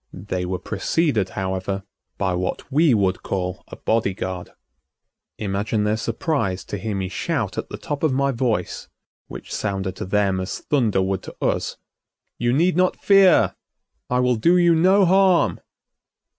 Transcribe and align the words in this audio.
They 0.11 0.47
were 0.47 0.57
preceded, 0.57 1.29
however, 1.37 1.83
by 2.17 2.33
what 2.33 2.71
we 2.71 2.91
would 2.95 3.21
call 3.21 3.63
a 3.67 3.75
body 3.75 4.15
guard. 4.15 4.49
Imagine 5.37 5.83
their 5.83 5.95
surprise 5.95 6.63
to 6.65 6.79
hear 6.79 6.95
me 6.95 7.07
shout 7.07 7.55
at 7.55 7.69
the 7.69 7.77
top 7.77 8.01
of 8.01 8.11
my 8.11 8.31
voice, 8.31 8.87
which 9.27 9.53
sounded 9.53 9.95
to 9.97 10.05
them 10.05 10.39
as 10.39 10.57
thunder 10.57 11.03
would 11.03 11.21
to 11.21 11.35
us: 11.39 11.77
"You 12.39 12.51
need 12.51 12.75
not 12.75 12.97
fear, 12.99 13.53
I 14.09 14.21
will 14.21 14.37
do 14.37 14.57
you 14.57 14.73
no 14.73 15.05
harm!" 15.05 15.61